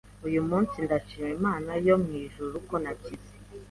Uyu 0.27 0.41
munsi 0.49 0.75
ndashima 0.85 1.31
Imana 1.37 1.71
yo 1.87 1.95
mu 2.03 2.11
ijuru 2.23 2.55
ko 2.67 2.75
nakize 2.83 3.33